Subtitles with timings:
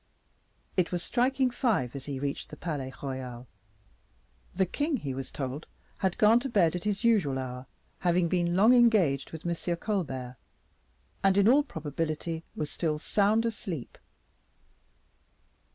[0.75, 3.45] It was striking five as he reached the Palais Royal.
[4.55, 5.67] The king, he was told,
[5.99, 7.67] had gone to bed at his usual hour,
[7.99, 9.75] having been long engaged with M.
[9.75, 10.37] Colbert,
[11.23, 13.99] and, in all probability, was still sound asleep.